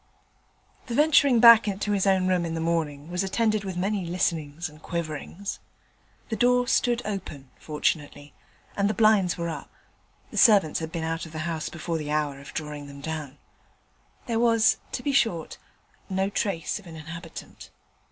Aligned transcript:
The 0.87 0.95
venturing 0.95 1.39
back 1.39 1.65
to 1.79 1.91
his 1.91 2.07
own 2.07 2.25
room 2.27 2.43
in 2.43 2.55
the 2.55 2.59
morning 2.59 3.11
was 3.11 3.23
attended 3.23 3.63
with 3.63 3.77
many 3.77 4.03
listenings 4.03 4.67
and 4.67 4.81
quiverings. 4.81 5.59
The 6.29 6.35
door 6.35 6.67
stood 6.67 7.03
open, 7.05 7.51
fortunately, 7.59 8.33
and 8.75 8.89
the 8.89 8.95
blinds 8.95 9.37
were 9.37 9.49
up 9.49 9.69
(the 10.31 10.37
servants 10.37 10.79
had 10.79 10.91
been 10.91 11.03
out 11.03 11.27
of 11.27 11.33
the 11.33 11.45
house 11.45 11.69
before 11.69 11.99
the 11.99 12.09
hour 12.09 12.39
of 12.39 12.51
drawing 12.55 12.87
them 12.87 12.99
down); 12.99 13.37
there 14.25 14.39
was, 14.39 14.77
to 14.93 15.03
be 15.03 15.11
short, 15.11 15.59
no 16.09 16.31
trace 16.31 16.79
of 16.79 16.87
an 16.87 16.95
inhabitant. 16.95 17.69